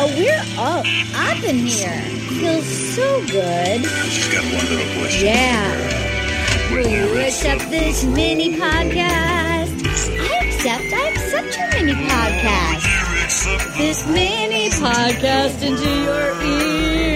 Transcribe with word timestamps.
Oh, 0.00 0.06
we're 0.16 0.44
up, 0.62 0.86
up 1.16 1.42
in 1.42 1.56
here. 1.56 2.00
Feels 2.38 2.64
so 2.94 3.20
good. 3.26 3.84
She's 4.08 4.28
got 4.32 4.44
one 4.44 4.64
little 4.70 4.94
question. 5.00 5.26
Yeah. 5.26 6.70
Will 6.72 6.86
you 6.86 7.18
accept 7.26 7.68
this 7.68 8.04
mini 8.04 8.54
podcast? 8.54 9.74
I 10.20 10.46
accept. 10.46 10.92
I 10.92 11.08
accept 11.08 11.58
your 11.58 11.68
mini 11.72 11.94
podcast. 12.06 13.76
This 13.76 14.06
mini 14.06 14.70
podcast 14.70 15.62
into 15.66 15.88
your 15.88 16.42
ears. 16.44 17.07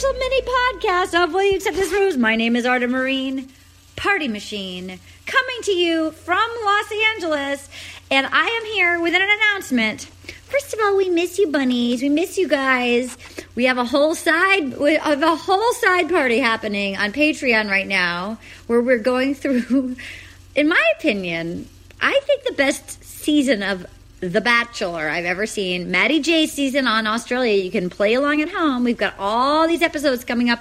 Special 0.00 0.18
mini 0.18 0.40
podcast 0.40 1.24
of 1.24 1.34
Will 1.34 1.42
You 1.42 1.56
Accept 1.56 1.76
This 1.76 1.92
Rose? 1.92 2.16
My 2.16 2.34
name 2.34 2.56
is 2.56 2.64
Arden 2.64 2.90
Myrin, 2.90 3.50
Party 3.96 4.28
Machine, 4.28 4.98
coming 5.26 5.56
to 5.64 5.72
you 5.72 6.12
from 6.12 6.50
Los 6.64 6.92
Angeles, 7.14 7.68
and 8.10 8.26
I 8.32 8.46
am 8.46 8.72
here 8.72 8.98
with 8.98 9.14
an 9.14 9.20
announcement. 9.20 10.04
First 10.46 10.72
of 10.72 10.80
all, 10.82 10.96
we 10.96 11.10
miss 11.10 11.38
you, 11.38 11.48
bunnies. 11.48 12.00
We 12.00 12.08
miss 12.08 12.38
you 12.38 12.48
guys. 12.48 13.14
We 13.54 13.66
have 13.66 13.76
a 13.76 13.84
whole 13.84 14.14
side, 14.14 14.72
have 14.72 15.22
a 15.22 15.36
whole 15.36 15.72
side 15.74 16.08
party 16.08 16.38
happening 16.38 16.96
on 16.96 17.12
Patreon 17.12 17.68
right 17.68 17.86
now, 17.86 18.38
where 18.68 18.80
we're 18.80 18.96
going 18.96 19.34
through. 19.34 19.96
In 20.56 20.66
my 20.66 20.82
opinion, 20.98 21.68
I 22.00 22.18
think 22.24 22.44
the 22.44 22.54
best 22.54 23.04
season 23.04 23.62
of 23.62 23.84
The 24.20 24.40
Bachelor 24.40 25.08
I've 25.08 25.24
ever 25.24 25.46
seen. 25.46 25.90
Matty 25.90 26.20
J 26.20 26.46
season 26.46 26.86
on 26.86 27.06
Australia. 27.06 27.62
You 27.62 27.70
can 27.70 27.88
play 27.88 28.14
along 28.14 28.42
at 28.42 28.50
home. 28.50 28.84
We've 28.84 28.96
got 28.96 29.14
all 29.18 29.66
these 29.66 29.82
episodes 29.82 30.24
coming 30.24 30.50
up 30.50 30.60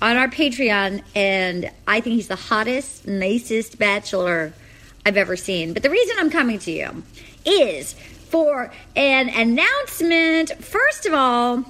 on 0.00 0.16
our 0.16 0.28
Patreon, 0.28 1.02
and 1.14 1.70
I 1.86 2.00
think 2.00 2.16
he's 2.16 2.28
the 2.28 2.36
hottest, 2.36 3.06
nicest 3.06 3.78
bachelor 3.78 4.52
I've 5.04 5.16
ever 5.16 5.36
seen. 5.36 5.72
But 5.72 5.82
the 5.82 5.90
reason 5.90 6.16
I'm 6.18 6.30
coming 6.30 6.58
to 6.60 6.70
you 6.70 7.02
is 7.44 7.94
for 8.28 8.70
an 8.94 9.30
announcement. 9.30 10.62
First 10.62 11.06
of 11.06 11.14
all, 11.14 11.64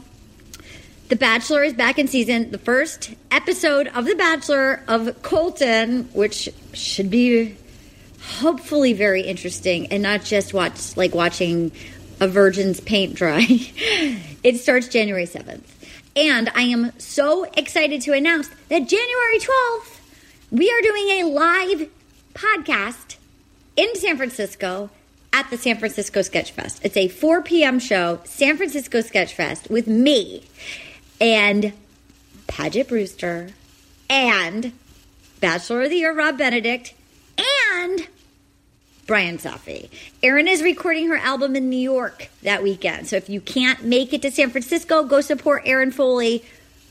the 1.09 1.17
Bachelor 1.17 1.63
is 1.63 1.73
back 1.73 1.99
in 1.99 2.07
season. 2.07 2.51
The 2.51 2.59
first 2.59 3.15
episode 3.31 3.87
of 3.89 4.05
The 4.05 4.15
Bachelor 4.15 4.83
of 4.89 5.23
Colton, 5.23 6.05
which 6.13 6.51
should 6.75 7.11
be 7.11 7.57
hopefully 8.39 8.93
very 8.93 9.23
interesting 9.23 9.87
and 9.89 10.03
not 10.03 10.25
just 10.25 10.55
watch 10.55 10.97
like 10.97 11.15
watching 11.15 11.73
a 12.21 12.29
virgin's 12.29 12.81
paint 12.81 13.15
dry. 13.15 13.47
it 14.43 14.59
starts 14.59 14.89
January 14.89 15.27
7th. 15.27 15.65
And 16.17 16.49
I 16.55 16.63
am 16.63 16.99
so 16.99 17.45
excited 17.45 18.01
to 18.03 18.13
announce 18.13 18.49
that 18.69 18.89
January 18.89 19.39
12th, 19.39 20.01
we 20.51 20.71
are 20.71 20.81
doing 20.83 21.09
a 21.09 21.23
live 21.25 21.91
podcast 22.35 23.17
in 23.77 23.95
San 23.95 24.17
Francisco 24.17 24.91
at 25.33 25.51
the 25.51 25.57
San 25.57 25.79
Francisco 25.79 26.23
Sketch 26.23 26.53
Fest. 26.53 26.81
It's 26.83 26.97
a 26.97 27.09
4 27.09 27.43
p.m. 27.43 27.79
show, 27.79 28.21
San 28.25 28.57
Francisco 28.57 29.01
Sketch 29.01 29.35
Fest, 29.35 29.71
with 29.71 29.87
me 29.87 30.45
and 31.21 31.73
Paget 32.47 32.89
Brewster 32.89 33.51
and 34.09 34.73
Bachelor 35.41 35.83
of 35.83 35.91
the 35.91 35.97
Year 35.97 36.15
Rob 36.15 36.39
Benedict 36.39 36.95
and 37.39 38.09
Brian 39.09 39.39
Safi. 39.39 39.89
Erin 40.23 40.47
is 40.47 40.63
recording 40.63 41.09
her 41.09 41.17
album 41.17 41.57
in 41.57 41.71
New 41.71 41.79
York 41.79 42.29
that 42.43 42.63
weekend. 42.63 43.09
So 43.09 43.17
if 43.17 43.31
you 43.31 43.41
can't 43.41 43.83
make 43.83 44.13
it 44.13 44.21
to 44.23 44.31
San 44.31 44.51
Francisco, 44.51 45.03
go 45.03 45.23
support 45.23 45.63
Erin 45.65 45.91
Foley 45.91 46.45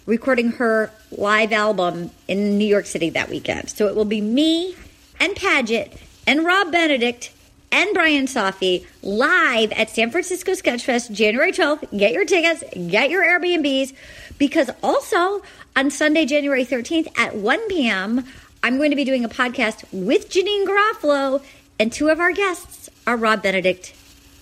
recording 0.08 0.54
her 0.54 0.92
live 1.12 1.54
album 1.54 2.10
in 2.28 2.58
New 2.58 2.66
York 2.66 2.88
City 2.88 3.12
that 3.12 3.30
weekend. 3.30 3.70
So 3.70 3.88
it 3.88 3.96
will 3.96 4.04
be 4.04 4.20
me 4.20 4.76
and 5.20 5.36
Paget 5.36 5.96
and 6.26 6.44
Rob 6.44 6.72
Benedict 6.72 7.32
and 7.72 7.94
Brian 7.94 8.26
Safi 8.26 8.88
live 9.04 9.72
at 9.74 9.92
San 9.92 10.10
Francisco 10.10 10.54
Sketchfest 10.54 11.12
January 11.12 11.52
12th. 11.52 11.98
Get 11.98 12.14
your 12.14 12.26
tickets, 12.26 12.64
get 12.90 13.12
your 13.12 13.24
Airbnbs, 13.24 13.94
because 14.40 14.72
also 14.82 15.44
on 15.76 15.92
Sunday, 15.92 16.26
January 16.26 16.66
13th 16.66 17.16
at 17.20 17.36
1 17.36 17.68
p.m., 17.68 18.26
I'm 18.64 18.78
going 18.78 18.90
to 18.90 18.96
be 18.96 19.04
doing 19.04 19.24
a 19.24 19.30
podcast 19.30 19.86
with 19.92 20.30
Janeane 20.30 20.66
Garofalo, 20.66 21.44
and 21.80 21.92
two 21.92 22.10
of 22.10 22.20
our 22.20 22.32
guests 22.32 22.90
are 23.06 23.18
Rob 23.18 23.42
Benedict 23.42 23.94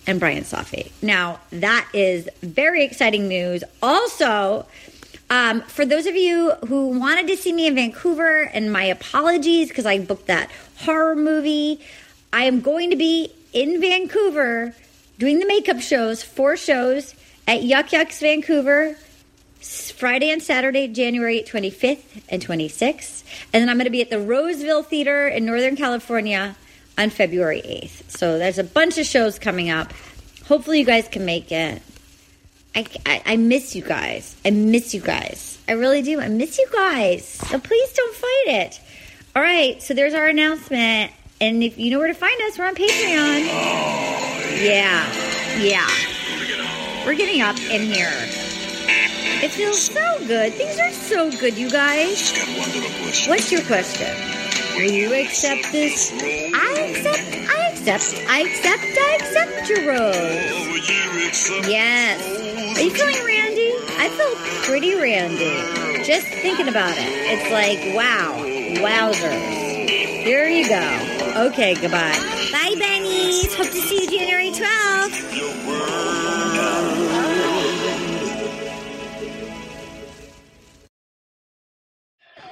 and 0.08 0.20
Brian 0.20 0.44
Safi. 0.44 0.92
Now, 1.02 1.40
that 1.52 1.88
is 1.94 2.30
very 2.42 2.84
exciting 2.84 3.28
news. 3.28 3.64
Also, 3.82 4.66
um, 5.30 5.62
for 5.62 5.86
those 5.86 6.06
of 6.06 6.16
you 6.16 6.52
who 6.68 7.00
wanted 7.00 7.28
to 7.28 7.38
see 7.38 7.52
me 7.52 7.68
in 7.68 7.76
Vancouver, 7.76 8.42
and 8.42 8.72
my 8.72 8.84
apologies 8.84 9.70
because 9.70 9.86
I 9.86 10.00
booked 10.00 10.28
that 10.28 10.50
horror 10.78 11.16
movie, 11.16 11.80
I 12.32 12.44
am 12.44 12.62
going 12.62 12.92
to 12.92 12.96
be 12.96 13.32
in 13.54 13.82
Vancouver 13.82 14.76
doing 15.18 15.40
the 15.40 15.48
makeup 15.48 15.80
shows, 15.80 16.22
four 16.22 16.58
shows 16.58 17.16
at 17.48 17.64
Yuk 17.64 17.92
Yuk's 17.92 18.20
Vancouver, 18.20 18.96
Friday 19.62 20.30
and 20.30 20.44
Saturday, 20.44 20.88
January 20.88 21.42
25th 21.42 22.22
and 22.30 22.46
26th. 22.46 23.24
And 23.52 23.62
then 23.62 23.70
I'm 23.70 23.78
going 23.78 23.86
to 23.86 23.92
be 23.92 24.02
at 24.02 24.10
the 24.12 24.20
Roseville 24.20 24.84
Theater 24.84 25.28
in 25.28 25.46
Northern 25.46 25.76
California 25.76 26.56
on 26.98 27.10
February 27.10 27.62
8th. 27.62 28.10
So 28.12 28.38
there's 28.38 28.58
a 28.58 28.64
bunch 28.64 28.98
of 28.98 29.06
shows 29.06 29.40
coming 29.40 29.70
up. 29.70 29.94
Hopefully, 30.48 30.80
you 30.80 30.86
guys 30.86 31.08
can 31.08 31.26
make 31.26 31.52
it. 31.52 31.82
I, 32.76 32.86
I, 33.06 33.22
I 33.26 33.36
miss 33.38 33.76
you 33.76 33.82
guys. 33.82 34.36
I 34.46 34.52
miss 34.52 34.94
you 34.94 35.02
guys. 35.02 35.58
I 35.68 35.74
really 35.74 36.02
do. 36.02 36.20
I 36.20 36.28
miss 36.28 36.58
you 36.58 36.68
guys. 36.72 37.26
So 37.26 37.60
please 37.60 37.94
don't 37.94 38.16
fight 38.16 38.44
it. 38.48 38.82
All 39.36 39.42
right. 39.42 39.82
So 39.82 39.94
there's 39.94 40.14
our 40.14 40.28
announcement. 40.28 41.12
And 41.42 41.64
if 41.64 41.78
you 41.78 41.92
know 41.92 42.00
where 42.00 42.08
to 42.08 42.14
find 42.14 42.40
us, 42.44 42.58
we're 42.58 42.66
on 42.66 42.76
Patreon. 42.76 43.46
Yeah. 44.64 45.60
Yeah. 45.60 45.88
We're 47.06 47.16
getting 47.16 47.42
up 47.42 47.58
in 47.58 47.82
here. 47.82 48.12
It 49.44 49.52
feels 49.52 49.82
so 49.82 50.18
good. 50.28 50.54
Things 50.54 50.80
are 50.80 50.92
so 50.92 51.32
good, 51.40 51.58
you 51.58 51.70
guys. 51.70 52.32
What's 53.28 53.52
your 53.52 53.62
question? 53.64 54.35
Will 54.76 54.92
you 54.92 55.14
accept 55.14 55.72
this? 55.72 56.12
I 56.14 56.90
accept. 56.90 57.24
I 57.50 57.70
accept. 57.72 58.16
I 58.28 58.42
accept. 58.42 58.84
I 58.84 59.18
accept 59.22 59.52
oh, 59.56 59.68
your 59.70 59.88
rose. 59.88 61.68
Yes. 61.70 62.20
Are 62.78 62.82
you 62.82 62.92
feeling 62.92 63.26
randy? 63.26 63.72
I 63.98 64.10
feel 64.10 64.36
pretty 64.64 64.96
randy. 64.96 66.04
Just 66.04 66.28
thinking 66.28 66.68
about 66.68 66.92
it. 66.92 67.08
It's 67.08 67.50
like, 67.52 67.96
wow. 67.96 68.36
Wowzers. 68.84 69.90
Here 69.90 70.50
you 70.50 70.68
go. 70.68 71.46
Okay, 71.48 71.76
goodbye. 71.76 72.20
Bye, 72.52 72.76
Benny. 72.78 73.48
Hope 73.56 73.68
to 73.68 73.82
see 73.82 74.04
you 74.04 74.10
January 74.20 74.52
12th. 74.52 75.26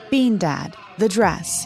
Bean 0.10 0.38
Dad, 0.38 0.76
The 1.00 1.10
Dress, 1.10 1.66